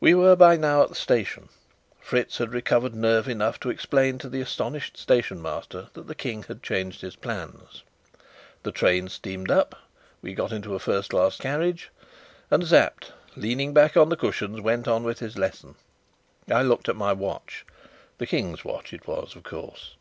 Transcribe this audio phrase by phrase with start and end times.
[0.00, 1.48] We were by now at the station.
[2.00, 6.42] Fritz had recovered nerve enough to explain to the astonished station master that the King
[6.42, 7.84] had changed his plans.
[8.64, 9.76] The train steamed up.
[10.22, 11.90] We got into a first class carriage,
[12.50, 15.76] and Sapt, leaning back on the cushions, went on with his lesson.
[16.50, 17.64] I looked at my watch
[18.18, 19.94] the King's watch it was, of course.